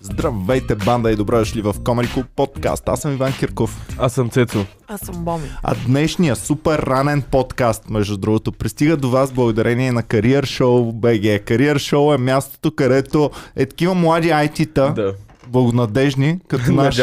[0.00, 2.88] Здравейте, банда и добре дошли в Comedy Club подкаст.
[2.88, 3.94] Аз съм Иван Кирков.
[3.98, 4.64] Аз съм Цецо.
[4.88, 5.48] Аз съм Боми.
[5.62, 11.44] А днешния супер ранен подкаст, между другото, пристига до вас благодарение на Career Show BG.
[11.44, 15.14] Career Show е мястото, където е такива млади IT-та, Да.
[15.48, 17.00] благонадежни, като наш,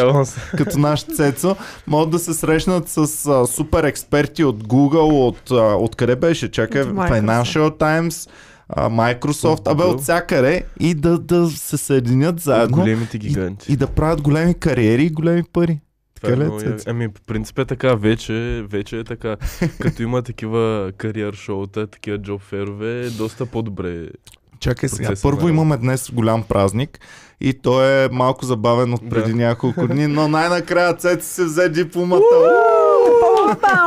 [0.57, 1.55] като наш Цецо,
[1.87, 6.51] могат да се срещнат с а, супер експерти от Google, от, а, от къде беше?
[6.51, 6.83] Чакай.
[6.83, 8.29] Financial Times,
[8.69, 13.71] а, Microsoft, абе от всякъде и да, да се съединят заедно Големите и, гиганти.
[13.71, 15.79] и да правят големи кариери и големи пари.
[16.15, 16.61] Това е Така ли, много?
[16.87, 19.35] Ами, по принцип е така, вече, вече е така.
[19.79, 24.07] Като има такива кариер шоута, такива джоб ферове, е доста по-добре.
[24.59, 25.13] Чакай сега.
[25.21, 26.99] Първо на- имаме днес голям празник
[27.41, 29.37] и той е малко забавен от преди Да.
[29.37, 32.25] няколко дни, но най-накрая Цецо се взе дипломата.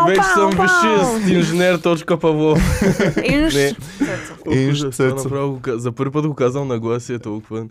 [0.07, 2.83] Вече съм висшист, инженер.павлов.
[3.25, 3.55] Инж.
[3.55, 3.73] Не.
[3.99, 4.59] Цецо.
[4.59, 5.59] Инж, Цецо.
[5.67, 7.65] За първи път го казвам на глас и е толкова.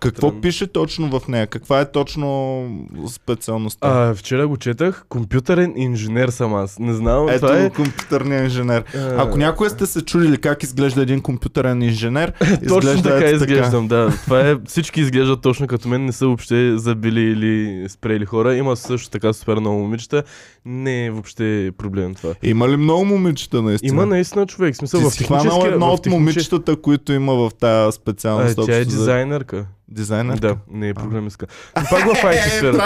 [0.00, 0.40] Какво Странно.
[0.40, 1.46] пише точно в нея?
[1.46, 2.66] Каква е точно
[3.10, 3.88] специалността?
[3.88, 6.78] А, вчера го четах, компютърен инженер съм аз.
[6.78, 7.70] Не знам, Ето това е...
[7.70, 8.84] компютърния инженер.
[8.94, 12.32] а, Ако някой сте се чудили как изглежда един компютърен инженер,
[12.68, 14.10] Точно изглежда така ето изглеждам, да.
[14.24, 18.54] Това е, всички изглеждат точно като мен, не са въобще забили или спрели хора.
[18.56, 20.22] Има също така супер много момичета.
[20.64, 22.34] Не е въобще проблем това.
[22.42, 23.92] Има ли много момичета наистина?
[23.92, 27.50] Има наистина човек, смисъл Ти в си хванал едно от техниче- момичетата, които има в
[27.50, 28.58] тази А, специалност.
[28.66, 29.66] тя е дизайнерка.
[29.88, 30.38] Дизайнер?
[30.38, 31.46] Да, не е програмистка.
[31.76, 32.84] Но пак в IT сферата.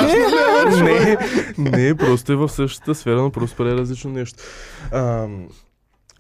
[0.69, 1.17] е, бе,
[1.59, 4.39] не, не, просто е в същата сфера, но просто прави различно нещо.
[4.93, 5.47] Ам,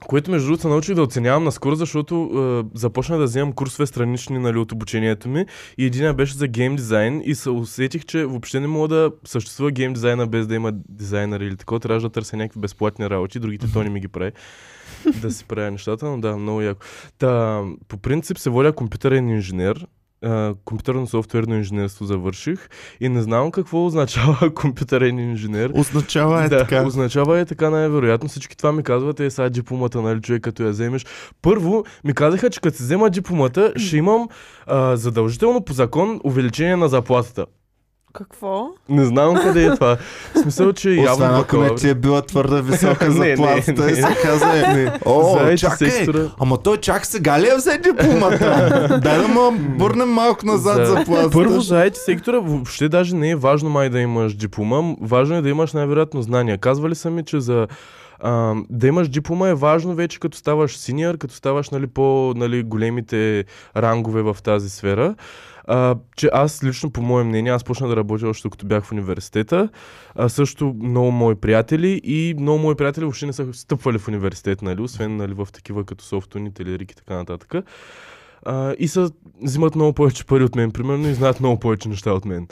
[0.06, 2.30] което между другото научих да оценявам наскоро, защото
[2.74, 5.46] е, започнах да вземам курсове странични нали, от обучението ми
[5.78, 9.70] и един беше за гейм дизайн и се усетих, че въобще не мога да съществува
[9.70, 11.80] гейм дизайна без да има дизайнер или такова.
[11.80, 14.32] Трябва да търся някакви безплатни работи, другите то не ми ги прави
[15.20, 16.80] да си правя нещата, но да, много яко.
[17.18, 19.86] Та, по принцип се воля компютърен инженер,
[20.64, 22.68] компютърно софтуерно инженерство завърших
[23.00, 25.70] и не знам какво означава компютърен инженер.
[25.74, 26.86] Означава е да, така.
[26.86, 28.28] означава е така най-вероятно.
[28.28, 31.06] Всички това ми казват, е сега дипломата, нали, човек, като я вземеш.
[31.42, 34.28] Първо, ми казаха, че като си взема дипломата, ще имам
[34.66, 37.46] а, задължително по закон увеличение на заплатата.
[38.12, 38.68] Какво?
[38.88, 39.96] Не знам къде е това.
[40.34, 43.84] В смисъл, че явно Освен ако не ти е била твърде висока Не, не, заплатата
[43.84, 43.92] не.
[43.92, 44.46] и се каза,
[44.80, 46.22] е, о, Заети чакай, сектора.
[46.40, 48.98] ама той чак сега ли я взе дипломата?
[49.02, 51.30] Дай да му бърнем малко назад За- заплатата.
[51.30, 55.42] Първо за IT сектора въобще даже не е важно май да имаш диплома, важно е
[55.42, 56.58] да имаш най-вероятно знания.
[56.58, 57.66] Казвали са ми, че за
[58.22, 62.62] а, да имаш диплома е важно вече като ставаш синьор, като ставаш нали, по нали,
[62.62, 63.44] големите
[63.76, 65.14] рангове в тази сфера.
[65.64, 68.92] А, че аз лично, по мое мнение, аз почнах да работя още като бях в
[68.92, 69.68] университета.
[70.14, 74.62] А, също много мои приятели и много мои приятели въобще не са стъпвали в университет,
[74.62, 77.54] нали, освен нали, в такива като софтуни, телерики и така нататък.
[78.42, 79.10] А, и са,
[79.42, 82.48] взимат много повече пари от мен, примерно, и знаят много повече неща от мен.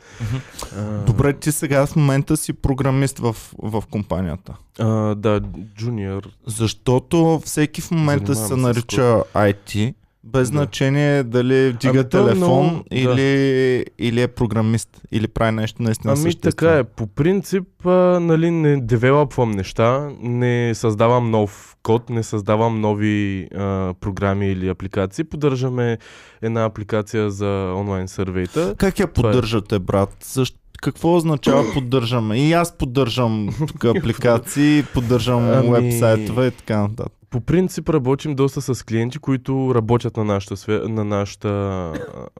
[0.77, 4.57] А, Добре, ти сега в момента си програмист в, в компанията.
[4.79, 5.41] А, да,
[5.77, 6.29] джуниор.
[6.47, 10.57] Защото всеки в момента се Занимавам се с нарича IT, без Да.
[10.57, 12.97] значение дали вдига Ами телефон много- да.
[12.97, 17.91] или, или е програмист, или прави нещо наистина Ами така е, по принцип, а,
[18.21, 25.25] нали, не девелопвам неща, не създавам нов код, не създавам нови а, програми или апликации.
[25.25, 25.99] Поддържаме
[26.43, 27.47] една апликация за
[27.77, 28.75] онлайн сървейта.
[28.79, 29.07] Как я е.
[29.07, 30.17] поддържате, брат?
[30.25, 30.59] Защо?
[30.83, 32.39] Какво означава поддържаме?
[32.39, 37.13] И аз поддържам тук апликации, поддържам Ами- уебсайтове и така нататък.
[37.31, 40.73] По принцип работим доста с клиенти, които работят на нашата, сфе...
[40.73, 41.93] на нашата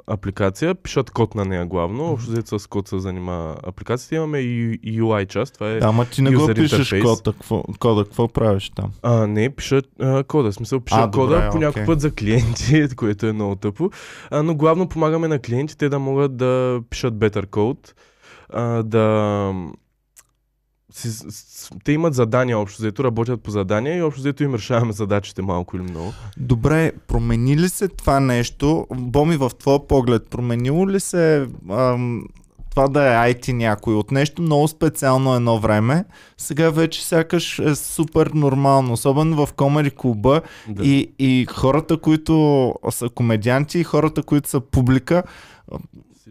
[0.07, 2.05] апликация, пишат код на нея главно.
[2.05, 4.15] Общо взето с код се занимава апликацията.
[4.15, 5.79] Имаме и UI част, това е...
[5.79, 7.23] Да, ама ти не го пишеш кода.
[7.25, 8.91] Какво, кода, какво правиш там?
[9.03, 10.53] А, не, пишат а, кода.
[10.53, 13.91] Смисъл, пишат А, добре, кода по някой път за клиенти, което е много тъпо.
[14.31, 17.93] А, но главно помагаме на клиентите да могат да пишат better code,
[18.51, 19.53] а, да...
[20.93, 24.93] Си, с- те имат задания общо взето, работят по задания и общо взето им решаваме
[24.93, 26.13] задачите малко или много.
[26.37, 28.87] Добре, промени ли се това нещо?
[28.91, 32.23] Боми, в твоя поглед, променило ли се ам,
[32.71, 36.05] това да е IT някой от нещо много специално едно време,
[36.37, 40.85] сега вече сякаш е супер нормално, особено в комери клуба Да.
[40.85, 42.35] и, и хората, които
[42.91, 45.23] са комедианти и хората, които са публика,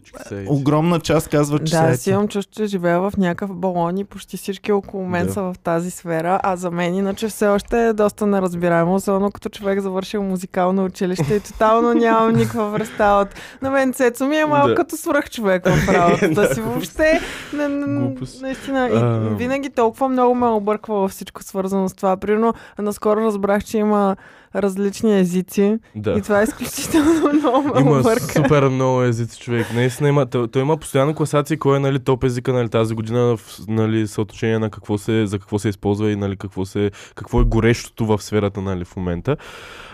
[0.08, 0.50] Всички са IT.
[0.50, 2.12] огромна част казват, че Да, са IT.
[2.12, 5.32] имам чувство, че живея в някакъв балон и почти всички около мен Да.
[5.32, 9.48] са в тази сфера, а за мен иначе все още е доста неразбираемо, особено като
[9.48, 13.28] човек завършил музикално училище и тотално нямам никаква представа от...
[13.62, 14.74] На мен Цецо ми е малко Да.
[14.74, 16.60] като свръх човек в работата Да, си.
[16.60, 17.20] Въобще,
[17.52, 22.16] не, не, наистина, и винаги толкова много ме обърква във всичко свързано с това.
[22.16, 24.16] Примерно, наскоро разбрах, че има
[24.54, 25.78] различни езици.
[25.96, 26.12] Да.
[26.12, 28.32] И това е изключително много Има обърка.
[28.32, 29.66] супер много езици човек.
[29.74, 33.36] Наистина има, той, той има постоянно класации, кой е нали, топ езика нали, тази година
[33.36, 37.40] в нали, съотношение на какво се, за какво се използва и нали, какво, се, какво
[37.40, 39.36] е горещото в сферата нали, в момента.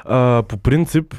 [0.04, 1.14] А, по принцип,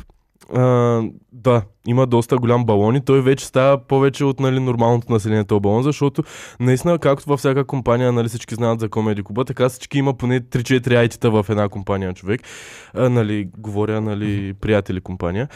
[0.54, 1.02] а,
[1.32, 5.62] да, има доста голям балон и той вече става повече от нали, нормалното население този
[5.62, 6.24] балон, защото
[6.60, 10.42] наистина, както във всяка компания нали, всички знаят за Comedy Club, така всички има поне
[10.42, 12.42] 3-4 IT-та в една компания човек.
[12.94, 15.48] А, нали, говоря, нали, приятели компания.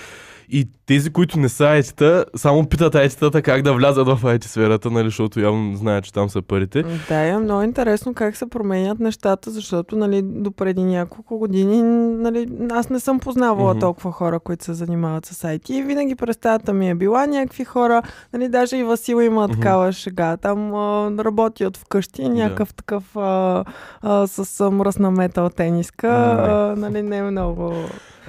[0.51, 4.91] И тези, които не са IT-та, само питат IT-тата как да влязат в IT сферата,
[4.91, 6.83] нали, защото явно знаят, че там са парите.
[7.09, 11.81] Да, е много интересно как се променят нещата, защото нали, до преди няколко години
[12.21, 13.79] нали, аз не съм познавала Мгм.
[13.79, 15.69] толкова хора, които се занимават с IT.
[15.69, 18.01] И винаги представата ми е била някакви хора,
[18.33, 19.53] нали, даже и Васил има Мгм.
[19.53, 20.37] такава шега.
[20.37, 23.63] Там а, работи от вкъщи, някакъв такъв а,
[24.01, 26.07] а, с мръсна метал тениска.
[26.07, 27.73] А, нали, не е много...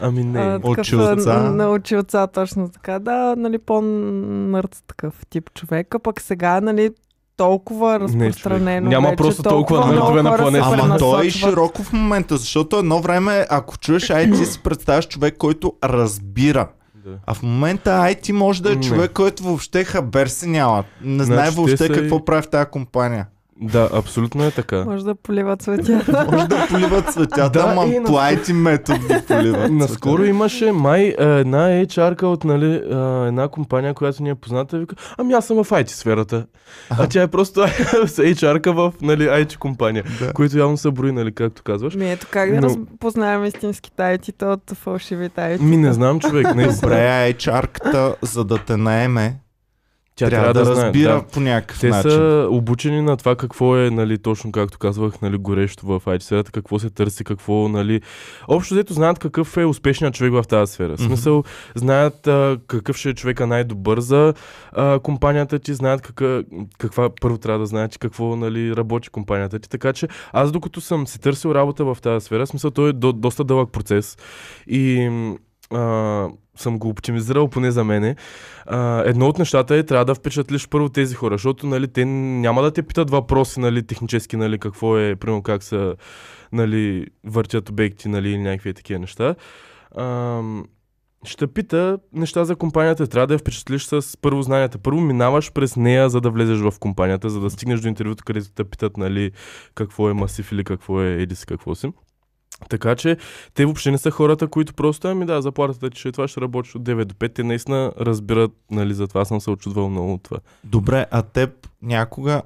[0.02, 0.40] Ами не.
[0.40, 1.30] А, такъв, Очи отца.
[1.36, 2.98] а, На очи отца, точно така.
[2.98, 5.94] Да, нали, по-нърд такъв тип човек.
[5.94, 6.90] А пък сега, нали,
[7.36, 10.76] толкова разпространено Няма вече, просто толкова много нърдове на планетата.
[10.80, 15.36] Ама той е широко в момента, защото едно време, ако чуеш IT, си представяш човек,
[15.38, 16.68] който разбира.
[17.04, 17.10] Да.
[17.26, 18.82] А в момента IT може да е Не.
[18.82, 20.84] човек, който въобще хабер си няма.
[21.04, 23.26] Не знае Значи те въобще са какво и- прави в тази компания.
[23.62, 24.84] Да, абсолютно е така.
[24.84, 25.92] Може да поливат цветя.
[26.32, 29.70] Може да поливат цветята, Да, ама и на- метод ги поливат.
[29.70, 30.28] Наскоро цветята.
[30.28, 32.96] имаше май а, една HR-ка от нали, а,
[33.26, 36.46] една компания, която ни е позната, вика, ами аз съм в IT сферата.
[36.90, 40.32] А тя е просто HR-ка в нали, IT компания, Да.
[40.32, 41.94] които явно са брои, нали, както казваш.
[41.94, 45.60] Ми ето как да Но- разпознаем истинските IT от фалшивите IT.
[45.60, 46.46] Ми не знам, човек.
[46.54, 49.36] Не, Добре, HR-ката, за да те наеме,
[50.20, 51.22] тя трябва, да, знае, разбира да.
[51.22, 52.10] по някакъв Те начин.
[52.10, 56.52] са обучени на това какво е, нали, точно както казвах, нали, горещо в IT сферата,
[56.52, 58.00] какво се търси, какво, нали...
[58.48, 60.92] Общо взето знаят какъв е успешният човек в тази сфера.
[60.92, 61.02] Мгм.
[61.02, 61.44] смисъл,
[61.74, 64.34] знаят а, какъв ще е човека най-добър за
[64.72, 66.44] а, компанията ти, знаят кака,
[66.78, 69.68] каква, първо трябва да знаят, какво, нали, работи компанията ти.
[69.68, 73.12] Така че аз докато съм си търсил работа в тази сфера, смисъл, той е до,
[73.12, 74.18] доста дълъг процес
[74.66, 75.10] и
[75.70, 78.16] а, съм го оптимизирал поне за мене.
[78.66, 82.62] А, едно от нещата е, трябва да впечатлиш първо тези хора, защото нали, те няма
[82.62, 85.94] да те питат въпроси нали, технически, нали, какво е, примерно как са
[86.52, 89.34] нали, въртят обекти нали, или някакви такива неща.
[89.98, 90.64] Ам,
[91.24, 93.06] ще пита неща за компанията.
[93.06, 94.78] Трябва да я впечатлиш с първо знанията.
[94.78, 98.52] Първо минаваш през нея, за да влезеш в компанията, за да стигнеш до интервюто, където
[98.52, 99.30] те питат нали,
[99.74, 101.92] какво е масив или какво е едис, какво си.
[102.68, 103.16] Така че
[103.54, 106.40] те въобще не са хората, които просто, ами да, заплатата ти ще е това, ще
[106.40, 107.34] работиш от 9 до 5.
[107.34, 110.38] Те наистина разбират, нали, за това съм се очудвал много от това.
[110.64, 112.42] Добре, а теб някога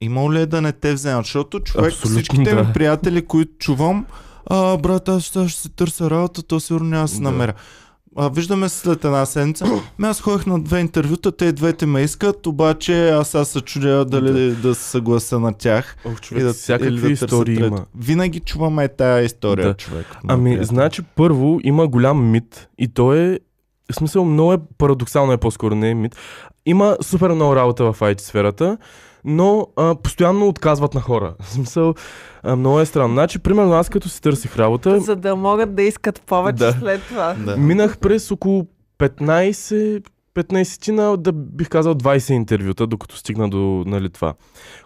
[0.00, 1.24] имало ли е да не те вземат?
[1.24, 2.64] Защото човек, Абсолютно всичките да.
[2.64, 4.06] ми приятели, които чувам,
[4.46, 7.54] а, брат, аз ще, ще се търся работа, то сигурно няма да се Да.
[8.16, 9.64] А, виждаме се след една седмица.
[9.64, 13.60] Ами аз ходих на две интервюта, те и двете ме искат, обаче аз сега се
[13.60, 15.96] чудя дали да, се съглася на тях.
[16.04, 17.66] Ох, И човек, да, да, всякакви или да истории трето.
[17.66, 17.84] има.
[17.96, 19.74] Винаги чуваме тая история, Да.
[19.74, 20.06] човек.
[20.28, 20.64] Ами, приятели.
[20.66, 23.40] значи първо има голям мит и то е,
[23.92, 26.16] в смисъл много е парадоксално е по-скоро, не е мит.
[26.66, 28.78] Има супер много работа в IT сферата,
[29.24, 31.34] но а, постоянно отказват на хора.
[31.40, 31.94] В смисъл,
[32.42, 33.14] а, много е странно.
[33.14, 36.72] Значи, примерно аз като си търсих работа, За да могат да искат повече Да.
[36.72, 37.34] след това.
[37.34, 37.56] Да.
[37.56, 38.66] Минах през около
[38.98, 40.04] 15
[40.34, 44.34] 15 да бих казал 20 интервюта, докато стигна до нали, това.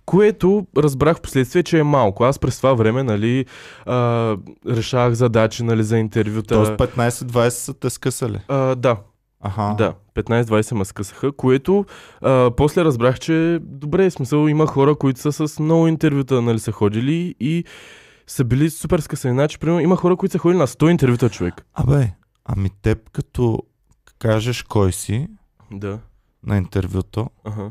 [0.06, 2.24] Което разбрах в последствие, че е малко.
[2.24, 3.46] Аз през това време нали,
[3.86, 4.36] а,
[4.68, 6.54] решавах задачи нали, за интервюта.
[6.54, 8.38] Тоест 15-20 са те скъсали.
[8.48, 8.96] А, да,
[9.40, 9.74] Аха.
[9.78, 9.94] да.
[10.14, 11.84] 15-20 ме скъсаха, което
[12.20, 16.72] а, после разбрах, че добре, смисъл има хора, които са с много интервюта нали, са
[16.72, 17.64] ходили и
[18.26, 19.34] са били супер скъсани.
[19.34, 21.66] Значи, примерно, има хора, които са ходили на 100 интервюта човек.
[21.74, 22.12] Абе,
[22.44, 23.58] ами теб като
[24.18, 25.28] кажеш кой си
[25.71, 25.99] Да.
[26.47, 27.71] на интервюто Ага.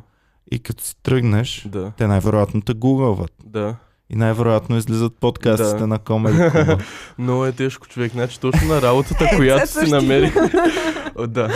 [0.52, 1.92] и като си тръгнеш, Да.
[1.98, 3.34] те най-вероятно те гугълват.
[3.46, 3.76] Да.
[4.10, 5.88] И най-вероятно излизат подкастите Да.
[5.88, 6.84] на Club.
[7.18, 8.12] Много е тежко човек.
[8.12, 10.34] Значи точно на работата, която си намерих.
[11.28, 11.50] Да.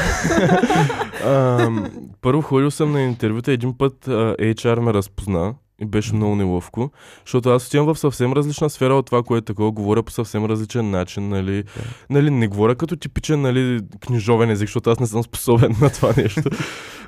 [1.26, 1.92] Ам,
[2.22, 3.52] първо ходил съм на интервюта.
[3.52, 6.92] Един път а, HR ме разпозна и беше много неловко,
[7.26, 10.46] защото аз отивам в съвсем различна сфера от това, което е такова, говоря по съвсем
[10.46, 11.64] различен начин, нали,
[12.10, 16.14] нали не говоря като типичен, нали, книжовен език, защото аз не съм способен на това
[16.18, 16.50] нещо,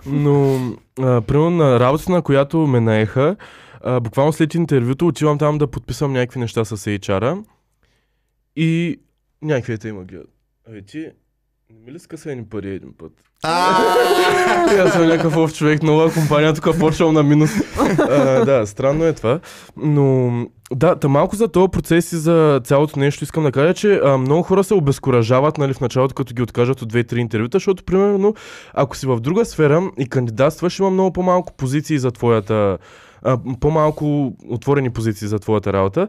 [0.05, 0.59] но,
[0.99, 3.35] а, примерно на работата, на която ме наеха,
[3.81, 7.37] а, буквално след интервюто отивам там да подписвам някакви неща с HR-а
[8.55, 8.99] и
[9.41, 10.29] някакви те има гледат.
[10.69, 11.09] Абе ти,
[11.73, 13.11] не ми ли скъса едни пари един път?
[13.43, 17.49] Аз съм някакъв лов човек, нова компания, тук почвам на минус.
[17.99, 19.39] А, да, странно е това.
[19.77, 20.31] Но
[20.73, 24.17] да, та малко за този процес и за цялото нещо искам да кажа, че а,
[24.17, 28.33] много хора се обезкуражават нали, в началото, като ги откажат от 2-3 интервюта, защото, примерно,
[28.73, 32.77] ако си в друга сфера и кандидатстваш, има много по-малко позиции за твоята
[33.21, 36.07] а, по-малко отворени позиции за твоята работа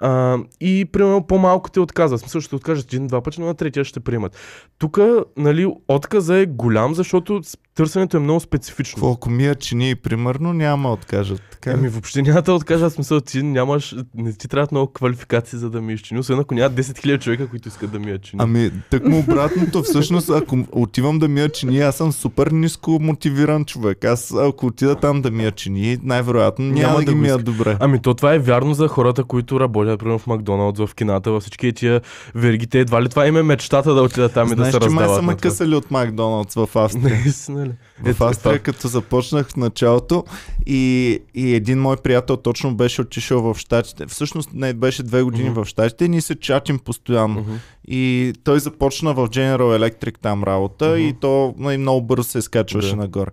[0.00, 2.20] а, и примерно по-малко те отказват.
[2.20, 4.36] Смисъл ще откажат един-два пъти, но на третия ще приемат.
[4.78, 4.98] Тук
[5.36, 7.40] нали, отказа е голям, защото
[7.74, 8.96] търсенето е много специфично.
[8.96, 11.42] Какво, ако ми е чини, примерно, няма откажат.
[11.50, 11.70] Така?
[11.70, 15.70] Ами въобще няма да откажа в смисъл, ти нямаш, не ти трябват много квалификации за
[15.70, 18.42] да ми изчини, освен ако няма 10 000 човека, които искат да ми я чини.
[18.42, 23.64] Ами, тък му обратното, всъщност, ако отивам да ми чини, аз съм супер ниско мотивиран
[23.64, 24.04] човек.
[24.04, 27.76] Аз, ако отида там да ми чини, най-вероятно няма, Няма да, да ги мия добре.
[27.80, 31.42] Ами то това е вярно за хората, които работят примерно в Макдоналдс, в кината, във
[31.42, 32.00] всички тия
[32.34, 32.80] вергите.
[32.80, 35.08] Едва ли това им е мечтата да отидат там и да Знаеш, се че май
[35.08, 37.20] са ме късали от Макдоналдс в Австрия.
[37.24, 37.72] Наистина ли?
[38.02, 40.24] В Ето, Австрия, като започнах в началото
[40.66, 44.06] и, и един мой приятел точно беше отишъл в Штатите.
[44.06, 45.62] Всъщност не, беше две години Мгм.
[45.62, 47.40] в Штатите и ние се чатим постоянно.
[47.40, 47.52] Мгм.
[47.88, 50.98] И той започна в General Electric там работа Мгм.
[50.98, 52.96] и то нали, много бързо се изкачваше Да.
[52.96, 53.30] нагоре.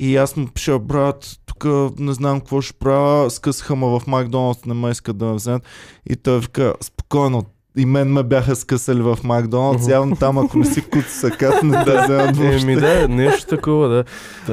[0.00, 1.26] И аз му пиша, брат,
[1.60, 5.34] тук не знам какво ще правя, скъсаха ме в Макдоналдс, не ме искат да ме
[5.34, 5.62] вземат.
[6.10, 7.44] И той вика, спокойно,
[7.76, 11.84] и мен ме бяха скъсали в Макдоналдс, явно там, ако не си куци сакат, не
[11.84, 12.62] те вземат въобще.
[12.62, 14.04] Еми да, нещо такова, да.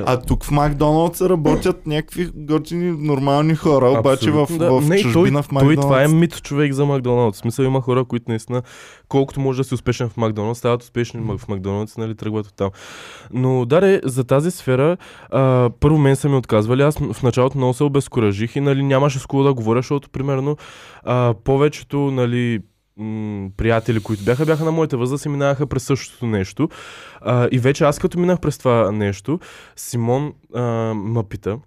[0.05, 4.81] А тук в Макдоналдс работят някакви готини, нормални хора, обаче в, Абсолютно, да.
[4.81, 6.13] в Не, чужбина в той, той това е Макдоналдс.
[6.13, 7.38] мит човек за Макдоналдс.
[7.38, 8.62] В смисъл има хора, които наистина,
[9.09, 12.69] колкото може да си успешен в Макдоналдс, стават успешни в Макдоналдс, нали, тръгват от там.
[13.33, 14.97] Но да, за тази сфера,
[15.29, 19.19] а, първо мен са ми отказвали, аз в началото много се обезкуражих и нали, нямаше
[19.19, 20.57] с кого да говоря, защото примерно
[21.03, 22.59] а, повечето нали,
[22.97, 26.69] м- приятели, които бяха, бяха на моята възраст и минаваха през същото нещо.
[27.21, 29.39] А, и вече аз като минах през това нещо,
[29.75, 31.59] Симон а, ме пита,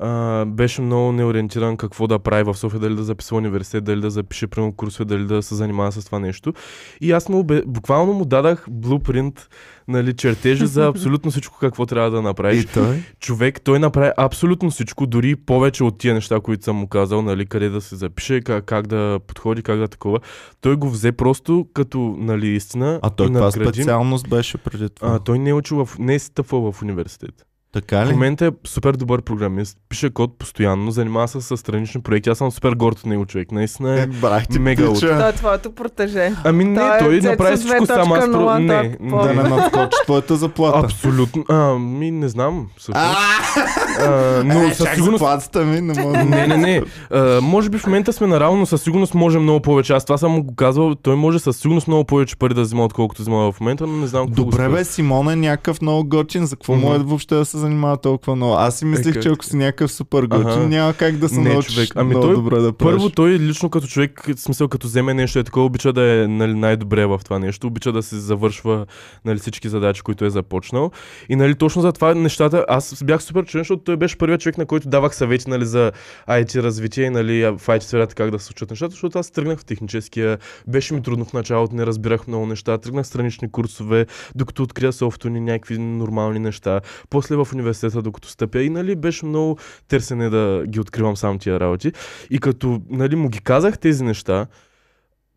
[0.00, 4.10] а, беше много неориентиран какво да прави в София, дали да записва университет, дали да
[4.10, 6.52] запише примерно курсове, дали да се занимава с това нещо.
[7.00, 9.48] И аз му буквално му дадах блупринт,
[9.88, 12.64] нали, чертежи за абсолютно всичко какво трябва да направиш.
[12.64, 13.02] И той?
[13.20, 17.46] Човек, той направи абсолютно всичко, дори повече от тия неща, които съм му казал, нали,
[17.46, 20.20] къде да се запише, как, как да подходи, как да такова.
[20.60, 25.14] Той го взе просто като, нали, истина А той каква специалност беше преди това?
[25.14, 25.98] А, той не е учил в...
[25.98, 27.46] не е стъпвал в университет.
[27.76, 28.12] Така В ли?
[28.12, 32.30] момента е супер добър програмист, пише код постоянно, занимава се с странични проекти.
[32.30, 33.52] Аз съм супер горд от него човек.
[33.52, 34.06] Наистина Е, е.
[34.06, 35.08] брах ти мега пича.
[35.08, 36.32] Това е твоето протеже.
[36.44, 38.12] Ами не, Той е той направи всичко сам.
[38.12, 38.32] Аз про...
[38.32, 39.48] 2.0, Не, той е Да не не.
[39.48, 40.78] надскочи твоята заплата.
[40.78, 41.44] Абсолютно.
[41.48, 42.66] Ами не знам.
[42.92, 46.24] А, но е, със сигурност заплатата ми не мога.
[46.24, 46.82] Не, не, не.
[47.10, 49.92] А, може би в момента сме наравно, но със сигурност може много повече.
[49.92, 50.94] Аз това съм го казвал.
[50.94, 54.06] Той може със сигурност много повече пари да взима, отколкото взима в момента, но не
[54.06, 56.46] знам какво Добре бе, Симон е някакъв много готин.
[56.46, 58.54] За какво е въобще да се занимава толкова много?
[58.54, 60.68] Аз си мислих, как че ако си някакъв супер готин, Аха.
[60.68, 61.88] няма как да се Не, научиш човек.
[61.94, 62.94] Ами много той добре да правиш.
[62.94, 66.26] Първо, той лично като човек, в смисъл като вземе нещо е такова, обича да е
[66.26, 68.86] нали, най-добре в това нещо, обича да се завършва
[69.24, 70.90] нали, всички задачи, които е започнал.
[71.28, 74.58] И нали, точно за това нещата, аз бях супер чуден, защото той беше първият човек,
[74.58, 75.92] на който давах съвети нали, за
[76.28, 79.64] IT развитие нали, в IT сферата как да се случват нещата, защото аз тръгнах в
[79.64, 84.92] техническия, беше ми трудно в началото, не разбирах много неща, тръгнах странични курсове, докато открия
[84.92, 86.80] софтуни, някакви нормални неща,
[87.10, 91.60] после в университета, докато стъпя и нали, беше много търсене да ги откривам сам тия
[91.60, 91.92] работи.
[92.30, 94.46] И като нали, му ги казах тези неща,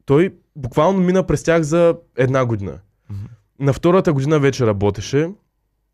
[0.06, 2.80] той буквално мина през тях за една година.
[3.10, 3.26] Мгм.
[3.60, 5.30] На втората година вече работеше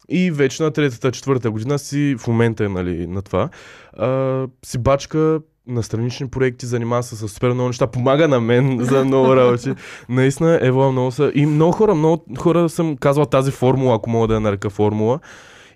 [0.09, 3.49] и вече на третата, четвърта година си в момента е нали, на това.
[3.93, 8.79] А, си бачка на странични проекти, занимава се с супер много неща, помага на мен
[8.83, 9.73] за много работи.
[10.09, 11.31] Наистина, Ева много са.
[11.35, 15.19] И много хора, много хора съм казвал тази формула, ако мога да я нарека формула.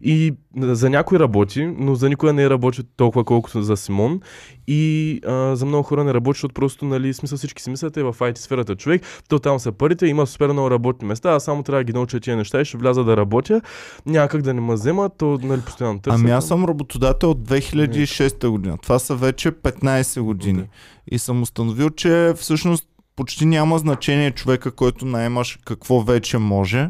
[0.01, 4.21] И за някой работи, но за никой не е работи толкова колкото за Симон.
[4.67, 8.03] И а, за много хора не работи, защото просто, нали, смисъл всички си мислят е
[8.03, 11.63] в IT сферата човек, то там са парите, има супер много работни места, аз само
[11.63, 13.61] трябва да ги науча тия неща и ще вляза да работя.
[14.05, 16.19] Няма как да не ме взема, то нали, постоянно търся.
[16.19, 18.77] Ами аз съм работодател от 2006 година.
[18.81, 20.59] Това са вече 15 години.
[20.59, 20.69] Окей.
[21.11, 26.89] И съм установил, че всъщност почти няма значение човека, който наемаш какво вече може.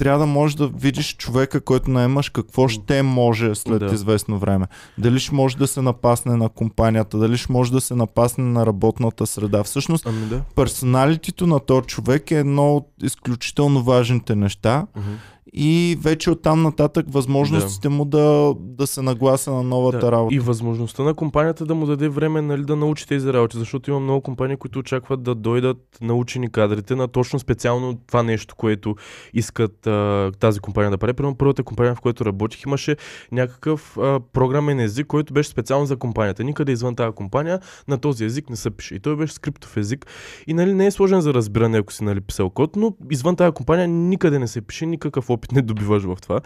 [0.00, 3.94] Трябва да можеш да видиш човека, който наемаш какво ще може след Да.
[3.94, 4.66] известно време.
[4.98, 8.66] Дали ще може да се напасне на компанията, дали ще може да се напасне на
[8.66, 9.62] работната среда.
[9.62, 10.42] Всъщност, Ами да.
[10.54, 14.86] персоналитето на този човек е едно от изключително важните неща.
[14.96, 15.10] Мгм.
[15.52, 20.34] И вече оттам нататък възможностите му да, да се нагласа на новата Да, работа.
[20.34, 24.00] И възможността на компанията да му даде време нали, да научи тези работи, защото има
[24.00, 28.96] много компании, които очакват да дойдат научени кадрите на точно специално това нещо, което
[29.34, 31.12] искат а, тази компания да прави.
[31.12, 32.96] Примерно първата компания, в която работих, имаше
[33.32, 36.44] някакъв а, програмен език, който беше специално за компанията.
[36.44, 38.94] Никъде извън тази компания на този език не се пише.
[38.94, 40.06] И той беше скриптов език.
[40.46, 43.52] И нали, не е сложен за разбиране, ако си нали, писал код, но извън тази
[43.52, 46.40] компания никъде не се пише, никакъв опит не добиваш в това.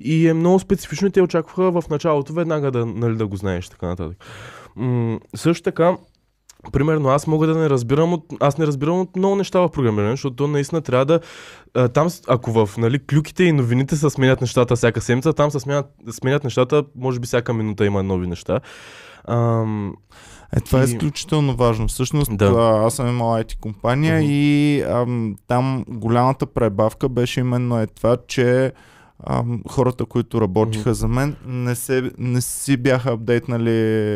[0.00, 3.68] И е много специфично и те очакваха в началото веднага да, нали, да го знаеш
[3.68, 4.24] така нататък.
[4.76, 5.96] М- също така,
[6.72, 10.10] Примерно, аз мога да не разбирам от, аз не разбирам от много неща в програмиране,
[10.10, 11.20] защото то наистина трябва да,
[11.74, 15.60] а, там, ако в нали, клюките и новините се сменят нещата всяка седмица, там се
[15.60, 18.60] сменят, сменят нещата, може би всяка минута има нови неща.
[19.28, 19.94] Ам,
[20.56, 21.88] Е, това е И- изключително важно.
[21.88, 22.44] Всъщност, Да.
[22.46, 24.26] а, аз съм имал IT компания Мгм.
[24.26, 28.72] и ам, там голямата пребавка беше именно е това, че
[29.26, 33.70] ам, хората, които работиха за мен, не, се, не си бяха апдейтнали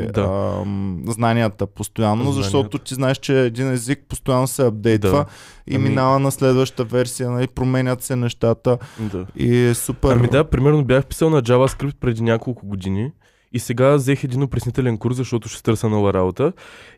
[0.06, 0.22] Да.
[0.60, 2.42] ам, знанията постоянно, Знанията.
[2.42, 5.24] защото ти знаеш, че един език постоянно се апдейтва Да.
[5.66, 9.26] и Ами- минава на следващата версия, нали, променят се нещата да.
[9.36, 10.10] и е супер.
[10.10, 13.10] Ами да, примерно бях писал на JavaScript преди няколко години
[13.56, 16.52] и сега взех един опреснителен курс, защото ще търся нова работа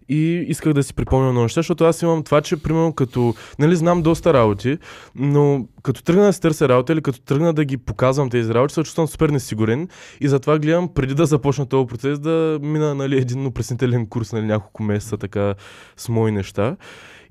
[0.08, 3.76] и исках да си припомня много неща, защото аз имам това, че примерно като, нали
[3.76, 4.78] знам доста работи,
[5.14, 8.74] но като тръгна да си търся работа или като тръгна да ги показвам тези работи,
[8.74, 9.88] се чувствам супер несигурен
[10.20, 14.46] и затова гледам преди да започна този процес да мина нали, един опреснителен курс, нали,
[14.46, 15.54] няколко месеца така
[15.96, 16.76] с мои неща.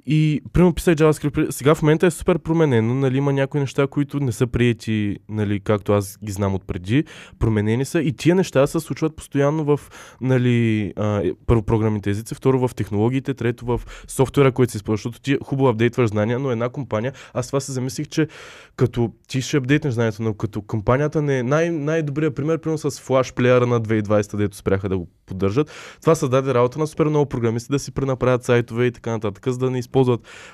[0.09, 1.51] И примерно писах JavaScript.
[1.51, 2.93] Сега в момента е супер променено.
[2.93, 7.03] Нали, има някои неща, които не са приети, нали, както аз ги знам отпреди.
[7.39, 8.01] Променени са.
[8.01, 9.79] И тия неща се случват постоянно в
[10.21, 14.97] нали, а, е, първо програмните езици, второ в технологиите, трето в софтуера, който се използва.
[14.97, 18.27] Защото ти хубаво апдейтваш знания, но една компания, аз това се замислих, че
[18.75, 22.99] като ти ще апдейтнеш знанието, но като компанията не е най- най-добрият пример, примерно с
[22.99, 25.71] флаш плеера на 2020, дето спряха да го поддържат.
[26.01, 29.57] Това създаде работа на супер много програмисти да си пренаправят сайтове и така нататък, за
[29.57, 29.96] да не използват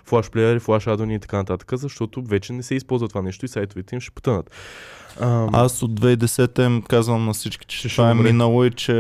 [0.05, 3.49] флаш плеери, флаш адони и така нататък, защото вече не се използва това нещо и
[3.49, 4.51] сайтовете им ще потънат.
[5.21, 8.93] Ам, Аз от 2010 им казвам на всички, че Ще това е минало и че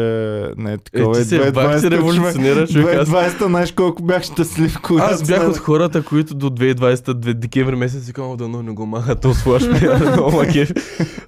[0.57, 1.15] не е е, такова.
[1.15, 2.99] ти се бах си революционира, човек.
[2.99, 7.33] Аз, 2020 знаеш колко бях щастлив, когато аз бях от хората, които до 2020 две-
[7.33, 10.71] декември месец си казвам да но не го маха този флаш плеер, много ма кеф.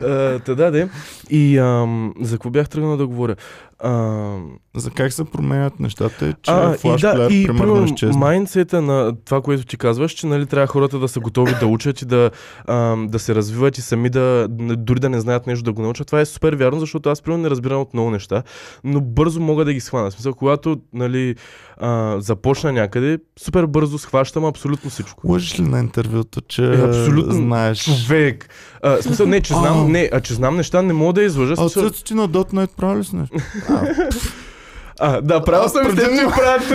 [0.02, 0.90] А, Та да.
[1.30, 3.36] И ам, за какво бях тръгнал да говоря?
[3.80, 7.86] Ам, За как се променят нещата, че А, и флаш да, плеер и примерно примерно
[7.86, 8.20] изчезна.
[8.20, 12.02] майндсета на това, което ти казваш, че нали, трябва хората да са готови да учат
[12.02, 12.32] и да,
[12.68, 16.08] ам, да се развиват и сами да, дори да не знаят нещо да го научат.
[16.08, 18.44] Това е супер вярно, защото аз примерно не разбирам от много неща,
[18.84, 20.10] но бързо мога да ги схвана.
[20.10, 21.36] В смисъл, когато нали,
[21.78, 25.32] а, започна някъде, супер бързо схващам абсолютно всичко.
[25.32, 27.34] Лъжиш ли на интервюто, че Е, абсолютно.
[27.34, 27.84] знаеш?
[27.84, 28.50] Човек!
[28.86, 31.54] А, смисъл, не, че знам, не, а че знам неща, не мога да излъжа.
[31.54, 33.36] А смисъл- ти на .NET прави ли си нещо?
[35.00, 36.68] А, да, правил Аз съм и те, че правят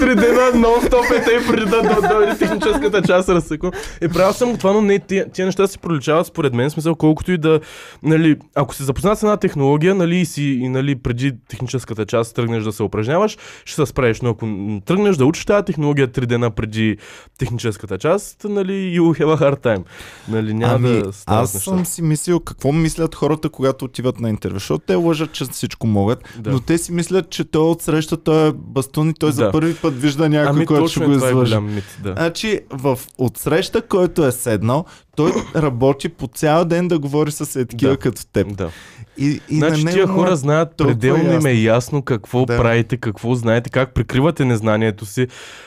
[0.00, 3.72] три, дена нон-стоп е те преди да до- дойде техническата част разсеквам.
[4.02, 6.94] И правил съм го това, но не, тия, тия неща си проличават според мен, смисъл
[6.94, 7.60] колкото и да,
[8.02, 12.34] нали, ако се запознат с една технология, нали, и си, и, нали, преди техническата част
[12.34, 14.46] тръгнеш да се упражняваш, ще се справиш, но ако
[14.84, 16.96] тръгнеш да учиш тази технология три дена преди
[17.38, 19.82] техническата част, нали, you have a hard time.
[20.28, 24.54] Нали, няма ами, да аз съм си мислил какво мислят хората, когато отиват на интервю,
[24.54, 26.50] защото те лъжат, че всичко могат, Да.
[26.50, 29.52] но те си мислят, че той от среща той е бастун и той за Да.
[29.52, 31.60] първи път вижда някой, Ами който ще го е, е излъже.
[31.60, 32.12] мит, да.
[32.12, 34.84] Значи, в отсреща, който е седнал,
[35.16, 37.98] той работи по цял ден да говори с е такива Да.
[37.98, 38.56] като теб.
[38.56, 38.70] да.
[39.18, 42.02] И, и значи на тия му е хора знаят пределно им е ясно.
[42.02, 42.56] какво Да.
[42.56, 45.26] правите, какво знаете, как прикривате незнанието си,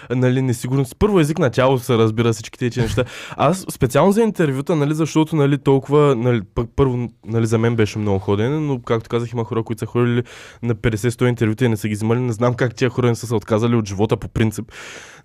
[0.10, 0.96] нали, несигурност.
[1.00, 3.04] Първо език на тялото се разбира всички тези неща.
[3.38, 6.42] Аз специално за интервюта, нали, защото нали, толкова, нали,
[6.76, 10.24] първо, нали, за мен беше много ходене, но както казах, има хора, които са ходили
[10.64, 12.20] на 50-100 интервюта и не са ги взимали.
[12.20, 14.72] Не знам как тия хора не са се отказали от живота по принцип.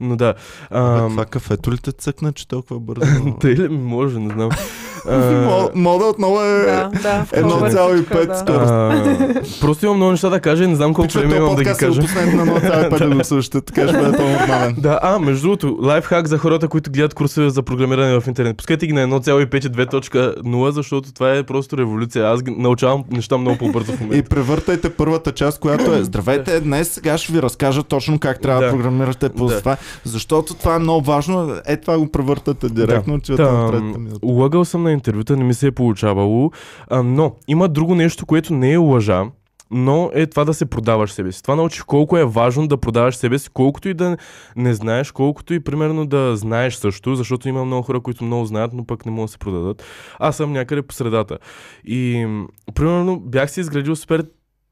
[0.03, 0.35] Но да.
[0.71, 3.07] Абе, Ам, това кафето ли те цъкна, че толкова бързо?
[3.41, 3.69] Тъй ли?
[3.71, 4.51] Може, не знам.
[5.05, 7.25] А, Мо- Мода отново е Да, да.
[7.25, 8.35] в 1,5 повече, да.
[8.37, 8.71] скорост.
[8.71, 11.71] а, просто имам много неща да кажа и не знам колко време имам да ги
[11.71, 12.01] е кажа.
[12.01, 14.75] на 0,5 да го слушате, така ще бъде по-нормален.
[14.79, 18.57] Да, а, между другото, лайфхак за хората, които гледат курсове за програмиране в интернет.
[18.57, 22.27] Пускайте ги на 1,5 и 2.0, защото това е просто революция.
[22.27, 24.29] Аз научавам неща много по-бързо в И момента.
[24.29, 28.67] превъртайте първата част, която е Здравейте, днес сега ще ви разкажа точно как трябва да,
[28.67, 28.73] Да.
[28.73, 29.59] програмирате по Да.
[29.59, 31.57] това, защото това е много важно.
[31.67, 34.27] Е, това го превъртате директно, че Та, на минута.
[34.27, 36.51] Лъгал съм на интервюта, не ми се е получавало,
[36.89, 39.25] а, но има друго нещо, което не е лъжа,
[39.73, 41.43] но е това да се продаваш себе си.
[41.43, 44.17] Това научих колко е важно да продаваш себе си, колкото и да
[44.57, 48.73] не знаеш, колкото и примерно да знаеш също, защото има много хора, които много знаят,
[48.73, 49.85] но пък не могат да се продадат.
[50.19, 51.39] Аз съм някъде по средата.
[51.85, 52.27] И
[52.75, 54.25] примерно бях си изградил супер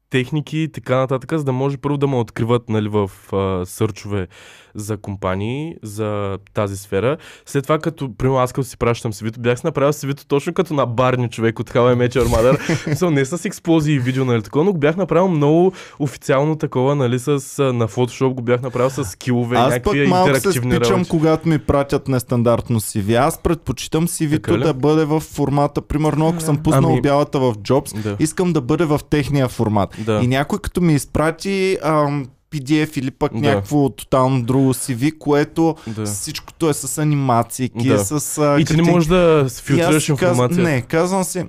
[0.09, 4.27] техники и така нататък, за да може първо да ме откриват нали, в а, сърчове
[4.75, 7.17] за компании, за тази сфера.
[7.45, 10.73] След това, като, примерно аз като си пращам CV-то, бях си направил CV-то точно като
[10.73, 12.87] на барни човек от How I Met Your Mother.
[12.87, 16.95] Мисъл, не с експлозии и видео, нали, такова, но го бях направил много официално такова,
[16.95, 17.29] нали, с,
[17.73, 21.09] на Photoshop го бях направил с скилове, Аз пък някакви малко се спичам, работи.
[21.09, 23.15] когато ми пратят нестандартно CV.
[23.17, 24.63] Аз предпочитам CV-то ли?
[24.63, 28.15] да бъде в формата, примерно ако съм пуснал Ами- бялата в Jobs, Да.
[28.19, 29.95] искам да бъде в техния формат.
[29.99, 30.19] Да.
[30.23, 33.39] И някой като ми изпрати ам, PDF или пък Да.
[33.39, 36.05] някакво тотално друго CV, което Да.
[36.05, 37.99] всичкото е с анимации, Да.
[37.99, 38.91] с а, И ти не картинки.
[38.91, 40.47] можеш да филтрираш информация.
[40.49, 40.57] Каз...
[40.59, 41.45] Не, казвам си,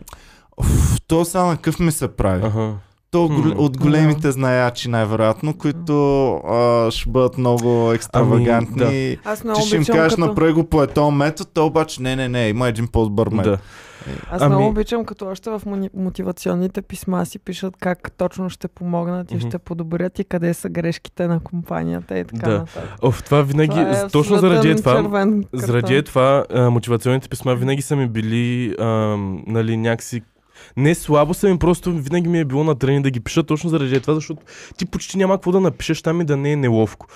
[0.56, 0.66] «Уф,
[1.02, 2.42] то сега на къв ми се прави.
[2.44, 2.72] Ага.
[3.12, 3.52] То Хм.
[3.56, 5.94] от големите знаячи най-вероятно, които
[6.34, 8.84] а, ще бъдат много екстравагантни.
[8.84, 10.26] Ами, Аз много Ти ще им кажеш като...
[10.26, 13.56] направи го по този метод, то обаче не, не, не, има един по-добър метод.
[13.56, 13.62] Да.
[14.30, 15.62] Аз Ами- много обичам, като още в
[15.94, 21.26] мотивационните писма си пишат как точно ще помогнат и ще подобрят и къде са грешките
[21.26, 22.58] на компанията и така Да.
[22.58, 22.90] нататък.
[23.02, 27.82] Оф, това винаги, Това е точно заради това, заради е това, а, мотивационните писма винаги
[27.82, 30.22] са ми били, ам, нали, някакси
[30.76, 33.70] не слабо са ми, просто винаги ми е било на трени да ги пиша точно
[33.70, 34.42] заради това, защото
[34.76, 37.06] ти почти няма какво да напишеш там и да не е неловко.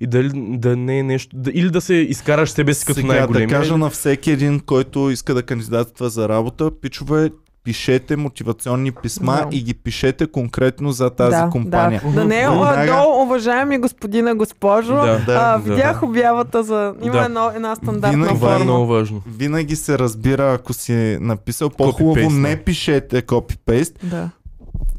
[0.00, 3.48] И дали, да не е нещо, да, или да се изкараш себе си като най-големия.
[3.48, 7.30] да кажа или- на всеки един, който иска да кандидатства за работа, пичове,
[7.66, 9.48] пишете мотивационни писма Да.
[9.52, 12.02] и ги пишете конкретно за тази да, компания.
[12.04, 12.46] Да, да не е
[12.86, 14.94] долу, уважаеми господина, госпожо.
[14.94, 15.18] Да.
[15.18, 15.70] Да, а, да.
[15.70, 16.94] видях обявата за...
[17.02, 17.24] Има Да.
[17.24, 18.64] едно, една стандартна Винаги- Това е форма.
[18.64, 19.22] много важно.
[19.28, 22.62] Винаги се разбира, ако си написал по-хубаво, не да.
[22.62, 24.30] пишете копипейст, Да.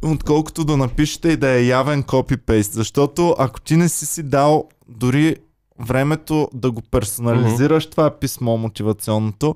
[0.03, 2.73] отколкото да напишете и да е явен копипейст.
[2.73, 5.35] Защото ако ти не си си дал дори
[5.79, 9.55] времето да го персонализираш това писмо мотивационното,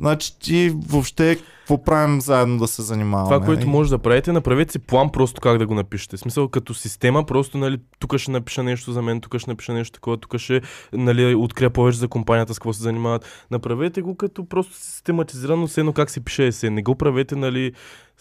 [0.00, 3.36] значи ти въобще какво правим заедно да се занимаваме?
[3.36, 6.16] Това, което може да правите, направете си план просто как да го напишете.
[6.16, 9.72] В смисъл, като система, просто, нали, тук ще напиша нещо за мен, тук ще напиша
[9.72, 10.60] нещо такова, тук ще,
[10.92, 13.46] нали, открия повече за компанията, с какво се занимават.
[13.50, 16.70] Направете го като просто систематизирано, все едно как се пише есе.
[16.70, 17.72] Не го правете, нали,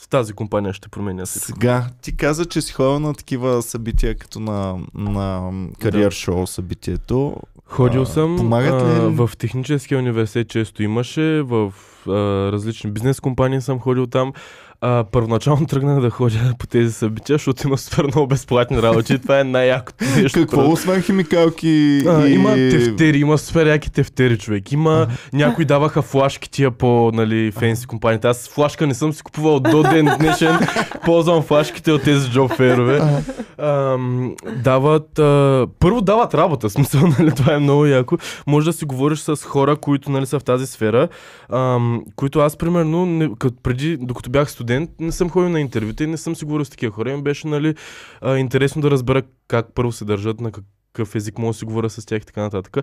[0.01, 1.45] с тази компания ще променя всичко.
[1.45, 7.35] Сега, ти каза, че си ходил на такива събития, като на, на кариер шоу събитието.
[7.65, 8.87] Ходил съм помагат ли?
[8.87, 11.73] а, в техническия университет, често имаше, в
[12.07, 12.11] а,
[12.51, 14.33] различни бизнес компании съм ходил там.
[14.84, 19.20] А, първоначално тръгнах да ходя по тези събития, защото има супер много безплатни работи.
[19.20, 20.39] Това е най-якото нещо.
[20.39, 22.34] Какво освен химикалки А, и...
[22.34, 24.72] Има тефтери, има супер яки тефтери, човек.
[24.72, 28.28] Има, някои даваха флашки тия по, нали, фенси компаниите.
[28.28, 30.60] Аз флашка не съм си купувал до ден днешен.
[31.06, 33.02] Ползвам флашките от тези джоб ферове.
[33.58, 38.17] Ам, дават, а, първо дават работа, смисъл, нали, това е много яко.
[38.48, 41.08] Може да си говориш с хора, които, нали, са в тази сфера,
[41.50, 46.03] ам, които аз, примерно, не, като преди, докато бях студент, не съм ходил на интервюта
[46.03, 47.12] и не съм си говорил с такива хора.
[47.12, 47.75] И ми беше, нали,
[48.21, 51.65] а, интересно да разбера как първо се държат, на как, какъв език мога да си
[51.65, 52.77] говоря с тях и така нататък.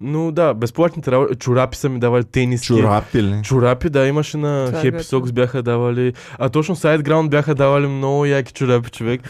[0.00, 2.66] Но да, безплатните работи, чорапи са ми давали, тениски.
[2.66, 3.40] Чорапи ли?
[3.42, 5.00] Чорапи, да, имаше на Това е Happy.
[5.00, 6.12] Socks бяха давали.
[6.38, 9.20] А точно SideGround бяха давали много яки чорапи, човек.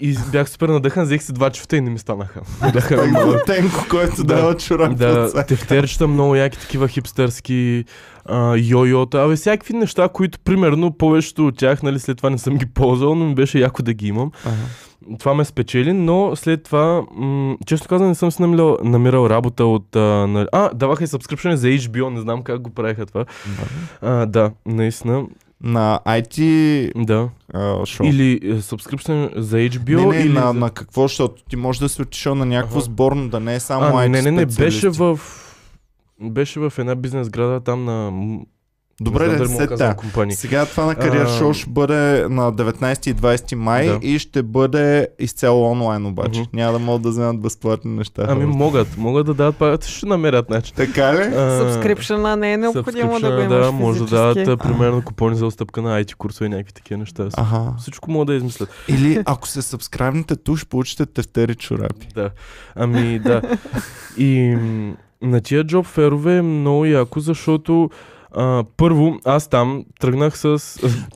[0.00, 2.40] И бях супер надъхан, взех си два чифта и не ми станаха.
[2.72, 3.34] Бяха малко.
[3.46, 4.24] Тенко, който Да.
[4.24, 7.84] дава чорапи Да, тефтерчета много яки, такива хипстърски
[8.24, 9.14] а, йо-йота.
[9.16, 13.14] Абе, всякакви неща, които примерно повечето от тях, нали, след това не съм ги ползвал,
[13.14, 14.30] но ми беше яко да ги имам.
[14.46, 14.54] Ага.
[15.18, 19.64] Това ме спечели, но след това, м- често казвам, не съм си намирал, намирал работа
[19.64, 19.96] от...
[19.96, 20.48] А, на...
[20.52, 23.24] а, даваха и subscription за HBO, не знам как го правиха това.
[24.02, 25.22] А, да, наистина,
[25.62, 27.28] На IT да.
[27.54, 28.06] а, шоу.
[28.06, 30.32] Или е, subscription за HBO, не, не, или...
[30.32, 30.52] на, за...
[30.52, 32.84] на какво, защото ти може да си отишъл на някакво Аха.
[32.84, 35.20] сборно, да не е само а, IT не, не, не, беше в...
[36.20, 38.12] Беше в една бизнес града там на...
[39.02, 40.36] Добре, не знам да да компании.
[40.36, 43.98] Сега това на кариер А, шоу ще бъде на 19 и 20 май Да.
[44.02, 46.40] и ще бъде изцяло онлайн обаче.
[46.40, 46.48] Мгм.
[46.52, 48.26] Няма да могат да вземат безплатни неща.
[48.28, 50.74] Ами могат, могат да дадат пак, ще намерят начин.
[50.76, 51.24] Така ли?
[51.34, 54.44] Сабскрипшена не е необходимо да го имаш да, може да физически.
[54.44, 57.28] дадат а, примерно купони за отстъпка на IT курсове и някакви такива неща.
[57.36, 57.72] Ага.
[57.78, 58.68] Всичко могат да измислят.
[58.88, 62.06] Или ако се сабскрайбнете тук, ще получите тефтери чорапи.
[62.14, 62.30] Да.
[62.74, 63.42] Ами да.
[64.18, 64.56] И
[65.22, 67.90] на тия джоб ферове е много яко, защото
[68.34, 70.58] А, първо, аз там тръгнах с...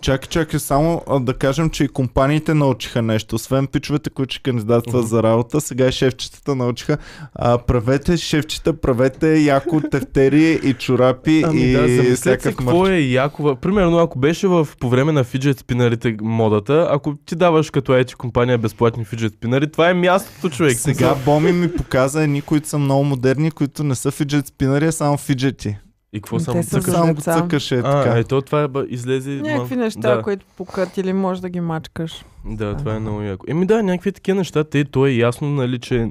[0.01, 3.37] Чакай, чакай, само а, да кажем, че и компаниите научиха нещо.
[3.37, 5.07] Освен пичовете, които ще кандидатстват Мгм.
[5.09, 6.99] за работа, сега и шефчетата научиха.
[7.35, 13.57] А, правете шефчета, правете яко тефтери и чорапи Ами и да, всякакъв какво е яко.
[13.57, 18.15] Примерно, ако беше в, по време на фиджет спинарите модата, ако ти даваш като IT
[18.15, 20.79] компания безплатни фиджет спинари, това е мястото, човек.
[20.79, 24.93] Сега Боми ми показа едни, които са много модерни, които не са фиджет спинъри, а
[24.93, 25.77] само фиджети.
[26.17, 26.95] И какво само са цъкаш?
[26.95, 27.41] Само го деца.
[27.41, 28.19] цъкаш е А, така.
[28.19, 29.31] ето това е, ба, излезе...
[29.31, 30.23] Някакви ма- неща, да.
[30.23, 32.25] които пукат или можеш да ги мачкаш.
[32.45, 33.45] Да, това е много яко.
[33.49, 36.11] Еми да, някакви такива неща, те, то е ясно, нали, че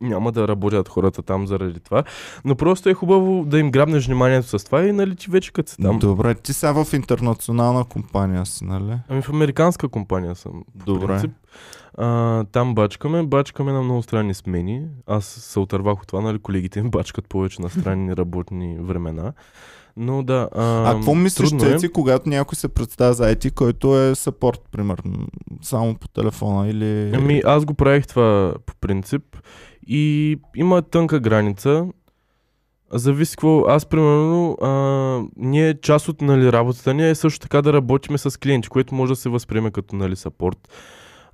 [0.00, 2.04] няма да работят хората там заради това,
[2.44, 5.70] но просто е хубаво да им грабнеш вниманието с това и нали ти вече като
[5.70, 5.98] си там.
[5.98, 8.98] Добре, ти сега в интернационална компания си, нали?
[9.08, 10.52] Ами в американска компания съм.
[10.86, 11.06] Добре.
[11.06, 11.30] принцип.
[11.94, 14.86] А, там бачкаме, бачкаме на много странни смени.
[15.06, 19.32] Аз се отървах от това, нали, колегите ми бачкат повече на странни работни времена.
[19.96, 20.48] Но да.
[20.54, 21.76] А, А какво мислиш е.
[21.76, 25.26] ти, когато някой се представя за IT, който е сапорт, примерно,
[25.62, 27.12] само по телефона или...
[27.14, 29.22] Ами аз го правих това по принцип
[29.86, 31.86] и има тънка граница.
[32.92, 33.64] Зависи какво.
[33.68, 34.70] Аз, примерно, а,
[35.36, 39.12] ние част от нали, работата ни е също така да работиме с клиенти, което може
[39.12, 40.68] да се възприеме като нали, сапорт.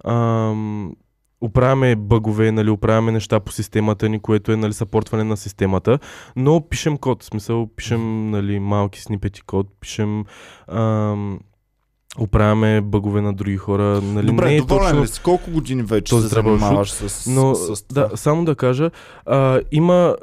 [0.05, 0.93] Ам,
[1.41, 5.99] оправяме бъгове, нали, оправяме неща по системата ни, което е нали, съпортване на системата,
[6.37, 10.25] но пишем код, в смисъл пишем нали, малки снипети код, пишем
[10.69, 11.41] ам,
[12.19, 14.01] оправяме бъгове на други хора.
[14.03, 15.03] Нали, Добре, не е доволен точно...
[15.03, 15.23] ли си?
[15.23, 18.09] Колко години вече се занимаваш с, Но, с това?
[18.09, 18.91] да, само да кажа,
[19.27, 20.17] а, има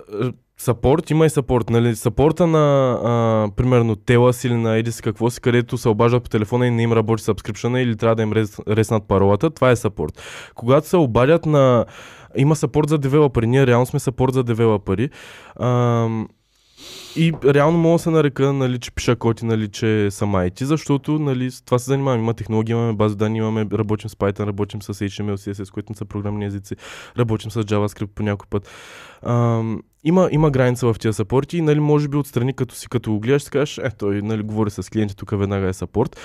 [0.58, 1.70] сапорт, има и сапорт.
[1.70, 1.96] Нали?
[1.96, 6.68] Сапорта на, а, примерно, Телас или на Едис какво си, където се обаждат по телефона
[6.68, 10.22] и не им работи сабскрипшена или трябва да им рез, реснат паролата, това е сапорт.
[10.56, 11.86] Когато се обадят на...
[12.38, 15.10] Има сапорт за девелопери, ние реално сме сапорт за девелопери.
[15.60, 16.28] Ам,
[17.16, 21.20] и реално мога да се нарека, нали, че пиша коти, нали, че съм IT, защото
[21.20, 22.20] нали, с това се занимавам.
[22.20, 25.96] Има технологии, имаме база данни, имаме, работим с Python, работим с HTML, CSS, които не
[25.96, 26.76] са програмни езици,
[27.18, 28.70] работим с JavaScript по някой път.
[29.24, 33.12] Ам, има, има граница в тия сапорти и нали, може би отстрани, като си като
[33.12, 36.20] го гледаш, ще кажеш, е, той нали, говори с клиенти, тук веднага е сапорт.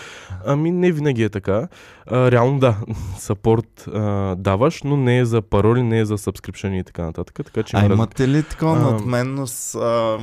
[0.47, 1.69] Ами не винаги е така.
[2.07, 2.77] А, реално да,
[3.19, 7.41] сапорт а, даваш, но не е за пароли, не е за сабскрипшени и така нататък.
[7.45, 10.19] Така че А имате ли такова надменност, а,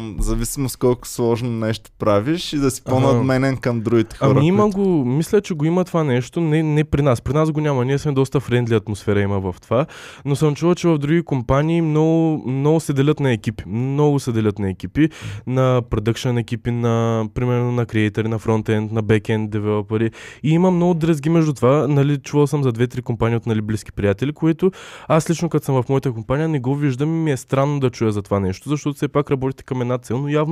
[0.58, 4.34] зависимост колко сложно нещо правиш и да си по-надменен към другите хора?
[4.38, 7.22] Ами има които- го, мисля, че го има това нещо, не, не при нас.
[7.22, 9.86] При нас го няма, ние сме доста френдли атмосфера има в това,
[10.26, 13.63] но съм чувал, че в други компании много, много се делят на екипи.
[13.67, 15.10] Много се делят на екипи,
[15.48, 20.12] на продъкшн екипи, на, примерно на креатори, на фронтенд, на бекенд девелопери.
[20.43, 21.88] И има много дрезги между това.
[21.88, 24.72] Нали, чувал съм за две-три компании от нали, близки приятели, които
[25.08, 27.89] аз лично като съм в моята компания не го виждам и ми е странно да
[27.89, 30.47] чуя за това нещо, защото все пак работите към една цел, но явно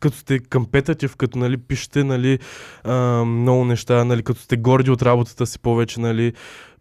[0.00, 2.38] като сте компетатив, като нали, пишете нали,
[2.84, 6.32] а, много неща, нали, като сте горди от работата си повече, нали,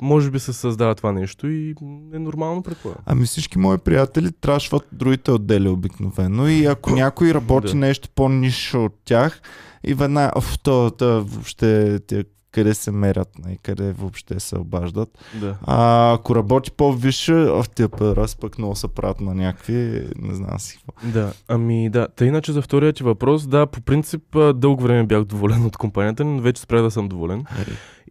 [0.01, 1.75] може би се създава това нещо и
[2.13, 3.03] е нормално предполагам.
[3.05, 7.75] Ами всички мои приятели трашват другите отдели обикновено и ако някой работи Да.
[7.75, 9.41] нещо по-ниша от тях
[9.83, 12.23] и веднага, оф, то, въобще тя,
[12.57, 15.09] къде се мерят и къде въобще се обаждат.
[15.41, 15.57] Да.
[15.61, 20.59] А ако работи по-висше, в тия раз пък много се правят на някакви, не знам
[20.59, 21.11] си какво.
[21.11, 22.07] Да, ами да.
[22.15, 24.23] Та иначе за втория ти въпрос, да, по принцип
[24.55, 27.45] дълго време бях доволен от компанията, но вече спря да съм доволен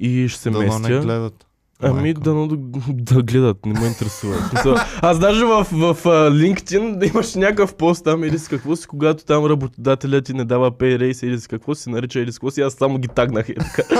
[0.00, 1.00] и ще се не местя.
[1.00, 1.45] гледат.
[1.82, 2.56] Ами да, да,
[2.88, 4.34] да гледат, не ме интересува.
[4.34, 8.76] В Аз даже в, в, а, LinkedIn да имаш някакъв пост там или с какво
[8.76, 12.32] си, когато там работодателят ти не дава pay raise или с какво си нарича или
[12.32, 13.82] с какво си, аз само ги тагнах е така.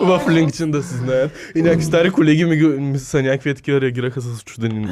[0.00, 1.30] в LinkedIn да си знаят.
[1.54, 4.88] И някакви стари колеги ми, ми са някакви такива реагираха с чудени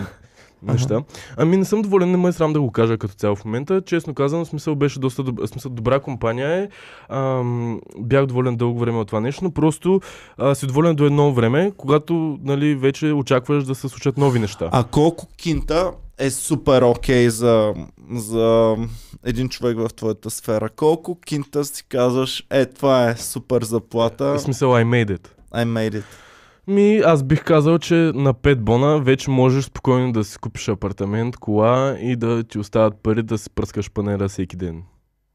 [0.63, 1.03] неща.
[1.37, 3.83] Ами не съм доволен, не ме е срам да го кажа като цяло в момента.
[3.87, 6.69] Честно казано, смисъл беше доста добра, смисъл, добра компания е.
[7.09, 10.01] Ам, бях доволен дълго време от това нещо, но просто
[10.39, 14.69] а, си доволен до едно време, когато нали, вече очакваш да се случат нови неща.
[14.73, 17.75] А колко кинта е супер окей за,
[18.13, 18.77] за
[19.25, 20.69] един човек в твоята сфера?
[20.69, 25.29] Колко кинта си казваш, е, това е супер заплата, В смисъл, I made it.
[25.55, 26.26] I made it.
[26.69, 31.37] Ми, аз бих казал, че на 5 бона вече можеш спокойно да си купиш апартамент,
[31.37, 34.83] кола и да ти остават пари да си пръскаш панера всеки ден.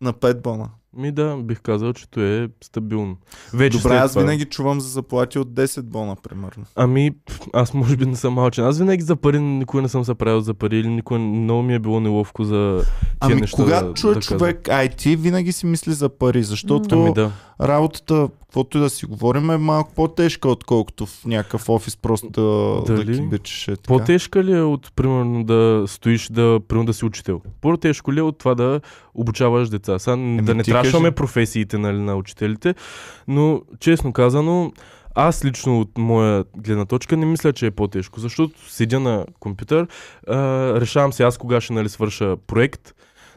[0.01, 0.69] На 5 бона.
[0.97, 3.17] Ми да, бих казал, че то е стабилно.
[3.53, 6.63] Вече Добре, аз това- винаги чувам за заплати от 10 бона, примерно.
[6.75, 7.11] Ами,
[7.53, 8.65] аз може би не съм малчен.
[8.65, 11.73] Аз винаги за пари никога не съм се правил за пари или никога много ми
[11.73, 12.85] е било неловко за тия
[13.21, 13.57] Ами неща.
[13.57, 17.31] когато да, чуе да човек IT, винаги си мисли за пари, защото Ами да.
[17.61, 22.41] работата, каквото и да си говорим, е малко по-тежка, отколкото в някакъв офис просто да,
[22.85, 23.15] да Дали?
[23.15, 23.67] кибичиш.
[23.67, 23.87] Е, така.
[23.87, 27.41] По-тежка ли е от, примерно, да стоиш, да, примерно, да си учител?
[27.61, 28.81] По-тежко ли е от това да
[29.13, 29.99] обучаваш деца?
[29.99, 31.15] Сега Еми, да не трябва смашваме кажи.
[31.15, 32.75] професиите нали, на учителите,
[33.27, 34.71] но честно казано,
[35.15, 39.87] аз лично от моя гледна точка не мисля, че е по-тежко, защото седя на компютър,
[40.27, 40.35] а,
[40.81, 42.93] решавам се аз кога ще нали, свърша проект,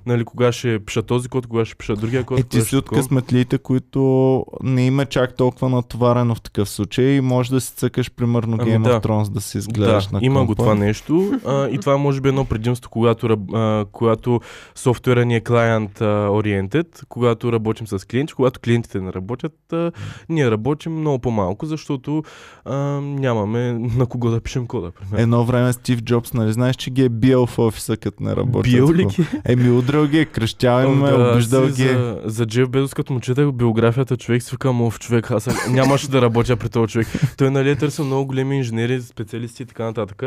[0.06, 2.40] нали, кога ще пиша този код, кога ще пиша другия код.
[2.40, 7.20] Е, ти си от късметлиите, които не има чак толкова натоварено в такъв случай и
[7.20, 9.00] може да си цъкаш примерно Ами Game да.
[9.00, 11.96] of Thrones да си изгледаш да, на има го това нещо а, и това е
[11.96, 14.40] може би едно предимство, когато, а, когато
[14.74, 19.92] софтуера ни е client oriented, когато работим с клиенти, когато клиентите не работят, а,
[20.28, 22.22] ние работим много по-малко, защото
[22.64, 24.90] а, нямаме на кого да пишем кода.
[24.90, 25.22] примерно.
[25.22, 28.72] Едно време Стив Джобс, нали знаеш, че ги е бил в офиса, като не работят.
[28.72, 29.26] Бил ли ги?
[29.44, 31.84] Еми, удрал ги, е, кръщял им, е, да, обиждал ги.
[31.84, 31.88] е.
[31.88, 36.10] За, за Джеф Безос, като му четах биографията, човек си викам, ов, човек, аз нямаше
[36.10, 37.08] да работя при този човек.
[37.38, 40.22] Той нали е търсил много големи инженери, специалисти и така нататък.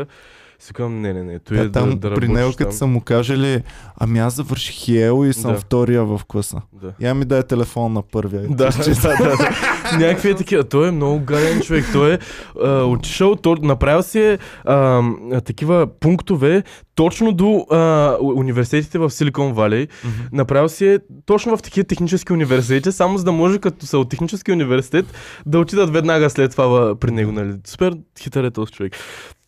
[0.60, 2.86] Си викам, не, не, не, той е Та, там, да, да при него, като са
[2.86, 3.62] му кажели,
[3.96, 5.58] ами аз завърших ЕЛ и съм Да.
[5.58, 6.60] втория в класа.
[6.72, 6.92] Да.
[7.00, 8.42] Я ми дай телефон на първия.
[8.48, 9.50] Да, да, да, да.
[9.98, 10.64] Някакви е такива.
[10.64, 11.84] Той е много гаден човек.
[11.92, 12.18] Той е
[12.62, 15.02] а, отишъл, то, направил си е, а,
[15.44, 16.62] такива пунктове
[16.94, 19.86] точно до а, университетите в Силикон Валей.
[20.04, 20.14] Мгм.
[20.32, 24.08] Направил си е точно в такива технически университети, само за да може като са от
[24.08, 25.06] технически университет
[25.46, 27.32] да отидат веднага след това при него.
[27.32, 27.52] Нали.
[27.66, 28.96] Супер хитър е този човек.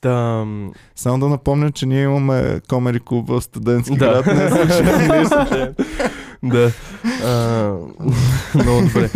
[0.00, 4.06] Там, Само да напомня, че ние имаме комери клуб в студентски Да.
[4.22, 4.26] град.
[4.26, 4.48] Не
[5.28, 5.74] случайно.
[6.42, 6.72] да.
[7.24, 7.72] А,
[8.54, 9.10] много добре.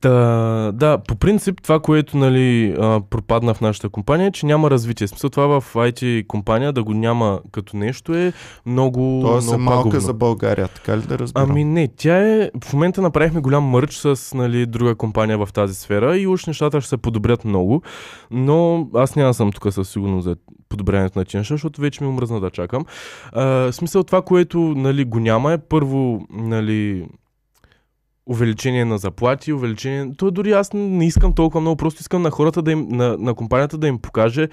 [0.00, 4.70] Та, да, по принцип това, което нали, а, пропадна в нашата компания е, че няма
[4.70, 5.08] развитие.
[5.08, 8.32] Смисъл това в IT компания да го няма като нещо е
[8.66, 10.00] много, Тоест е много малка пагубно.
[10.00, 11.50] за България, така ли да разбирам?
[11.50, 12.50] Ами не, тя е...
[12.64, 16.80] В момента направихме голям мърч с нали, друга компания в тази сфера и уж нещата
[16.80, 17.82] ще се подобрят много,
[18.30, 20.36] но аз няма съм тук със сигурност за
[20.68, 22.84] подобряването на неща, защото вече ми омръзна да чакам.
[23.32, 27.06] А, смисъл това, което нали, го няма е първо нали,
[28.28, 30.12] увеличение на заплати, увеличение...
[30.16, 33.34] То дори аз не искам толкова много, просто искам на хората да им, на, на
[33.34, 34.48] компанията да им покаже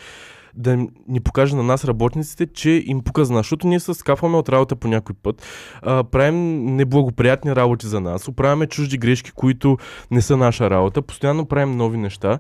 [0.58, 4.76] да ни покаже на нас работниците, че им пука защото ние се скапваме от работа
[4.76, 5.46] по някой път,
[5.82, 9.78] а, правим неблагоприятни работи за нас, оправяме чужди грешки, които
[10.12, 12.40] не са наша работа, постоянно правим нови неща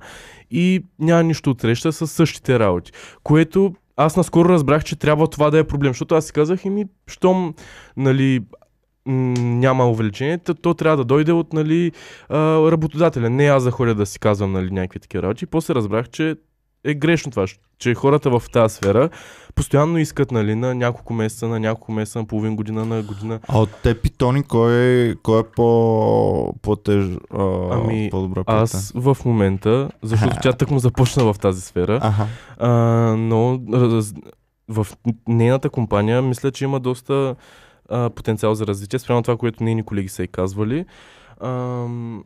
[0.51, 2.91] и няма нищо от среща с същите работи,
[3.23, 6.85] което аз наскоро разбрах, че трябва това да е проблем, защото аз си казах, еми,
[7.07, 7.53] щом,
[7.97, 8.41] нали,
[9.05, 11.91] няма увеличение, то, трябва да дойде от нали,
[12.31, 13.29] работодателя.
[13.29, 15.45] Не аз да ходя да си казвам нали, някакви такива работи.
[15.45, 16.35] После разбрах, че
[16.85, 17.45] е грешно това,
[17.79, 19.09] че хората в тази сфера
[19.55, 23.39] постоянно искат нали, на няколко месеца, на няколко месеца, на половин година, на година.
[23.47, 28.61] А от те питони, кой е, кой е по, по-теж, а, Ами, по-добра плата?
[28.61, 32.27] Аз в момента, защото тя так му започна в тази сфера, Аха.
[32.57, 32.69] а,
[33.17, 34.13] но раз,
[34.67, 34.87] в
[35.27, 37.35] нейната компания мисля, че има доста
[37.89, 40.85] а, потенциал за развитие, спрямо това, което нейни колеги са и казвали.
[41.41, 42.23] Ам,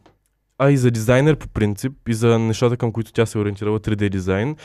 [0.62, 3.80] а и за дизайнер по принцип, и за нещата към които тя се е ориентирала,
[3.80, 4.56] 3D дизайн.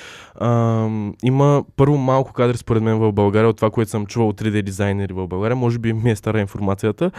[0.40, 4.40] Ам, има първо малко кадри според мен в България от това, което съм чувал от
[4.40, 5.56] 3D дизайнери в България.
[5.56, 7.10] Може би ми е стара информацията,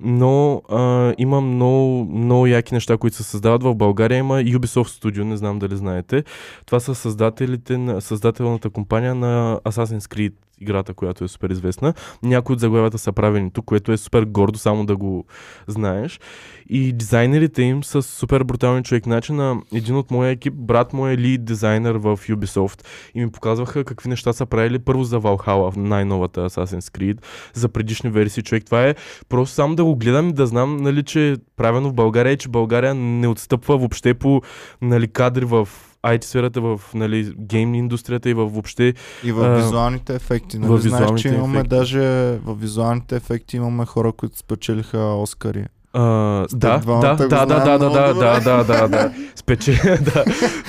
[0.00, 4.18] но а, има много, много яки неща, които се създават в България.
[4.18, 6.24] Има Ubisoft Studio, не знам дали знаете.
[6.66, 11.94] Това са създателите на, създателната компания на Assassin's Creed играта, която е супер известна.
[12.22, 15.24] Някои от заглавията са правени тук, което е супер гордо, само да го
[15.66, 16.20] знаеш.
[16.68, 19.04] И дизайнерите им са супер брутални човек.
[19.04, 23.30] Значи на един от моя екип, брат му е лид дизайнер в Ubisoft и ми
[23.30, 28.42] показваха какви неща са правили първо за Valhalla, най-новата Assassin's Creed, за предишни версии.
[28.42, 28.94] Човек, това е
[29.28, 32.36] просто само да го гледам и да знам, нали, че е правено в България и
[32.36, 34.42] че България не отстъпва въобще по
[34.82, 35.68] нали, кадри в
[36.06, 40.58] IT сферата, в нали, гейм индустрията и в въобще И в визуалните ефекти.
[40.58, 40.70] Нали?
[40.70, 41.76] във Знаеш, че визуалните имаме ефекти.
[41.76, 42.00] даже
[42.44, 45.66] в визуалните ефекти имаме хора, които спечелиха Оскари.
[45.94, 49.72] Сте да, да, да, да, да, да, да, да, да, да, да, спече,
[50.14, 50.24] да,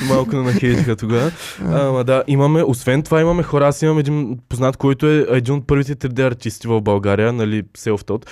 [0.08, 1.32] малко на нахейтиха тогава.
[1.62, 5.68] Ама да, имаме, освен това имаме хора, аз имам един познат, който е един от
[5.68, 8.26] първите 3D артисти в България, нали, Self-Taught,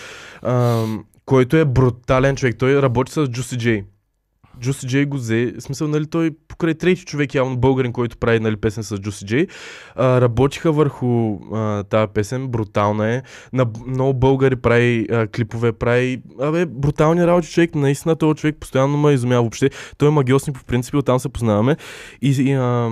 [0.44, 3.84] ам, който е брутален човек, той работи с Juicy J.
[4.62, 8.39] Juicy J го взе, в смисъл, нали, той покрай трети човек, явно българин, който прави
[8.39, 9.50] нали, песен с Juicy J,
[9.95, 11.39] а, работиха върху
[11.89, 13.21] тази песен, брутална е,
[13.54, 18.97] на много българи прави а, клипове, прави абе, брутални работи човек, наистина този човек постоянно
[18.97, 19.69] ме изумява въобще.
[19.97, 21.78] Той е магиосник по принцип, оттам се познаваме
[22.21, 22.89] и, и а,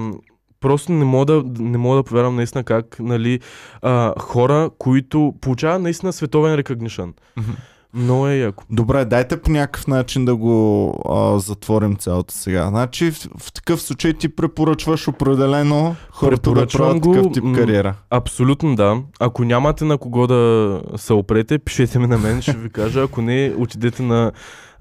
[0.60, 3.40] просто не мога да, не мога да повярвам наистина как нали,
[3.82, 7.14] а, хора, които получават наистина световен recognition.
[7.38, 7.52] Мгм.
[7.94, 8.64] Много е яко.
[8.70, 12.68] Добре, дайте по някакъв начин да го а, затворим цялото сега.
[12.68, 17.96] Значи в, в такъв случай ти препоръчваш определено хората да правят го, такъв тип кариера.
[18.10, 19.02] Абсолютно да.
[19.20, 23.02] Ако нямате на кого да се опрете, пишете ми на мен, ще ви кажа.
[23.02, 24.32] Ако не, отидете на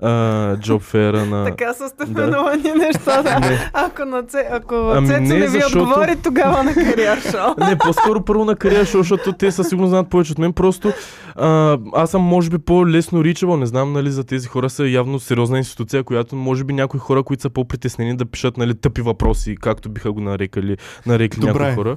[0.03, 1.45] а, джоб фера на...
[1.45, 1.89] Така са Да.
[1.89, 3.39] степенувани неща, да.
[3.41, 3.71] Не.
[3.73, 4.49] Ако, на Це...
[4.53, 7.55] Ако Ами Цецо не, не ви защото- отговори, тогава на кариер шоу.
[7.69, 10.53] Не, по-скоро първо на кариера, шоу, защото те със сигурност знаят повече от мен.
[10.53, 10.93] Просто
[11.37, 13.57] а, аз съм, може би, по-лесно ричабъл.
[13.57, 17.22] Не знам, нали, за тези хора са явно сериозна институция, която може би някои хора,
[17.22, 21.53] които са по-притеснени да пишат, нали, тъпи въпроси, както биха го нарекали, нарекли Добре.
[21.55, 21.97] някои хора.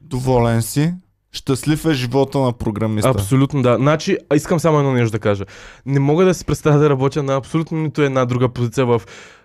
[0.00, 0.94] Доволен си.
[1.34, 3.10] Щастлив е живота на програмиста.
[3.10, 3.76] Абсолютно да.
[3.76, 5.44] Значи, искам само едно нещо да кажа.
[5.86, 9.02] Не мога да си представя да работя на абсолютно нито една друга позиция в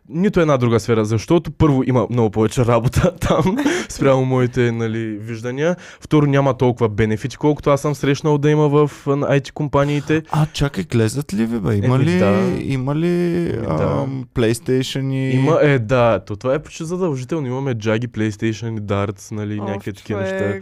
[0.10, 3.58] нито една друга сфера, защото първо има много повече работа там,
[3.90, 5.76] спрямо моите нали, виждания.
[6.02, 10.24] Второ, няма толкова бенефити, колкото аз съм срещнал да има в IT компаниите.
[10.32, 11.76] А, чакай, глезат ли ви, бе?
[11.76, 12.58] Има Еми, ли, да.
[12.62, 14.04] има ли да.
[14.04, 15.36] ам, PlayStation и...
[15.36, 17.48] Има, е, да, то това е почти задължително.
[17.48, 20.60] Имаме джаги, PlayStation и Darts, нали, някакви такива неща.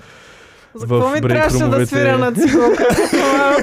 [0.75, 2.87] За какво ми трябваше да свиря на цигулка?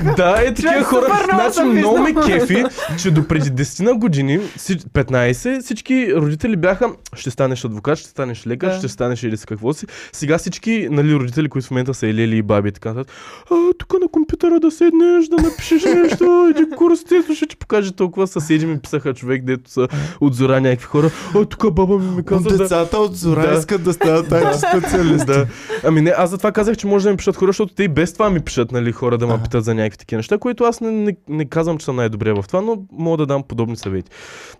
[0.17, 1.27] да, е такива хора.
[1.35, 2.65] Значи много ме кефи,
[2.99, 8.09] че до преди 10 на години, си- 15, всички родители бяха, ще станеш адвокат, ще
[8.09, 8.79] станеш лекар, Да.
[8.79, 9.87] ще станеш или си какво си.
[10.13, 13.15] Сега всички нали, родители, които в момента са елели и баби и така нататък,
[13.51, 17.93] а, тук на компютъра да седнеш, да напишеш нещо, иди курс, тето ще ти покаже
[17.93, 19.89] толкова съседи ми писаха човек, дето са
[20.21, 21.11] от зора някакви хора.
[21.35, 22.57] А, тук баба ми ми каза да...
[22.59, 23.59] Децата от Зора Да.
[23.59, 25.27] искат да стават IT специалисти.
[25.27, 25.47] Да.
[25.85, 28.13] Ами не, аз затова казах, че може да ми пишат хора, защото те и без
[28.13, 30.91] това ми пишат, нали, хора да ме питат за някакви такива неща, които аз не,
[30.91, 34.11] не, не казвам, че съм най-добре в това, но мога да дам подобни съвети.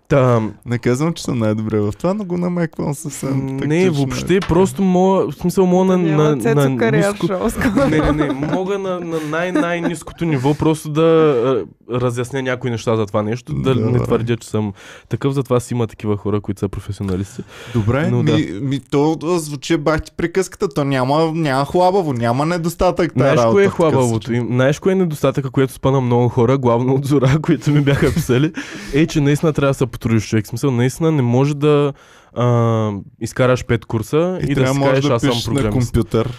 [0.07, 4.81] Та, Не казвам, че съм най-добре в това, но го намеквам съвсем не, въобще, просто
[4.81, 7.27] мога, в смисъл мога на, на, на кариер ниско...
[7.89, 13.23] Не, не, не, мога на, на най-най-низкото ниво просто да разясня някои неща за това
[13.23, 13.91] нещо, да, Да.
[13.91, 14.73] не твърдя, че съм
[15.09, 17.43] такъв, затова си има такива хора, които са професионалисти.
[17.73, 18.59] Добре, Но ми, да.
[18.61, 23.13] ми, то звучи бах ти приказката, то няма, няма хлабаво, няма недостатък.
[23.17, 24.47] тая Знаеш кое е хлабавото им?
[24.47, 28.51] Знаеш кое е недостатъка, което спана много хора, главно от Зора, които ми бяха писали?
[28.93, 30.45] Е, че наистина трябва да се потрудиш човек.
[30.45, 31.93] В смисъл, наистина не може да
[32.35, 35.91] а, изкараш пет курса и, И, да си кажеш, да аз съм пишеш на програмист.
[35.91, 36.33] компютър.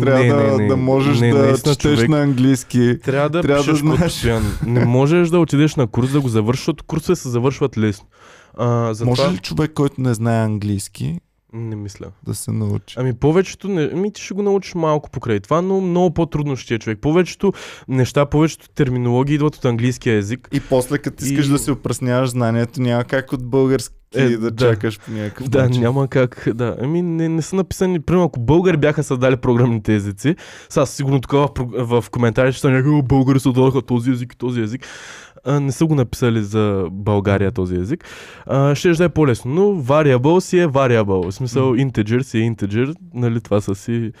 [0.00, 2.98] Трябва не, да, не, не, да можеш не, да наистина, четеш човек, на английски.
[3.04, 4.00] Трябва да трябва да знаеш.
[4.00, 4.48] постоянно.
[4.66, 8.06] Не можеш да отидеш на курс да го завършиш, защото курсове се завършват лесно.
[8.58, 9.24] А, затова...
[9.24, 11.18] Може ли човек, който не знае английски,
[11.52, 12.06] Не мисля.
[12.22, 12.94] да се научи?
[12.98, 16.74] Ами повечето, не, ами ти ще го научиш малко покрай това, но много по-трудно ще
[16.74, 16.98] е човек.
[17.00, 17.52] Повечето
[17.88, 20.48] неща, повечето терминологии идват от английския език.
[20.52, 24.50] И после, като искаш И- да си опресняваш знанието, няма как от български Е, да,
[24.50, 24.56] да.
[24.70, 25.82] чакаш по някакъв Да, начин.
[25.82, 26.48] няма как.
[26.54, 26.76] Да.
[26.80, 28.00] Ами не, не са написани.
[28.00, 30.36] Примерно, ако българи бяха създали програмните езици,
[30.68, 31.48] сега сигурно тук в,
[32.02, 34.86] в коментарите ще някакви «О, българи създадаха този език и този език.
[35.44, 38.04] А, не са го написали за България този език.
[38.46, 39.54] А, ще да е по-лесно.
[39.54, 41.30] Но variable си е variable.
[41.30, 42.94] В смисъл integer си е integer.
[43.14, 44.12] Нали, това са си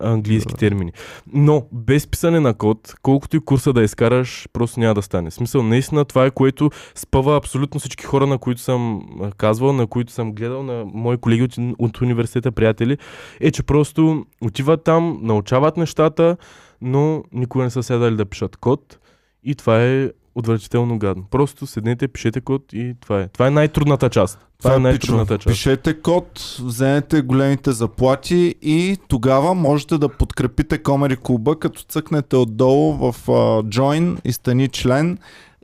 [0.00, 0.58] английски Да.
[0.58, 0.92] термини.
[1.32, 5.30] Но без писане на код, колкото и курса да изкараш, просто няма да стане.
[5.30, 9.02] В смисъл, наистина това е което спъва абсолютно всички хора, на които съм
[9.36, 12.98] казвал, на които съм гледал, на мои колеги от, от университета, приятели,
[13.40, 16.36] е, че просто отиват там, научават нещата,
[16.80, 18.98] но никога не са седали да пишат код
[19.44, 21.24] и това е отвратително гадно.
[21.30, 23.28] Просто седнете, пишете код и това е.
[23.28, 24.38] Това е най-трудната част.
[24.58, 25.38] Това, е най-трудната пичове.
[25.38, 25.52] част.
[25.52, 32.92] Пишете код, вземете големите заплати и тогава можете да подкрепите Комери Клуба, като цъкнете отдолу
[32.92, 35.18] в uh, Join и стани член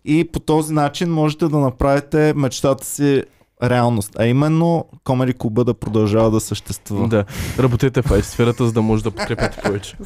[0.04, 3.22] и по този начин можете да направите мечтата си
[3.62, 7.08] реалност, а именно Комери Клуба да продължава да съществува.
[7.08, 7.24] Да,
[7.58, 9.96] работете в IT сферата, за да може да подкрепяте повече.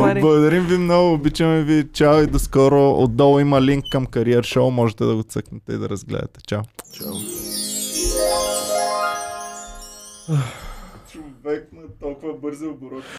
[0.00, 0.20] Пари.
[0.20, 1.88] Благодарим ви много, обичаме ви.
[1.92, 2.90] Чао и до скоро.
[2.90, 6.40] Отдолу има линк към кариер шоу, можете да го цъкнете и да разгледате.
[6.46, 6.62] Чао.
[11.12, 13.06] Човек на толкова бързи обороти.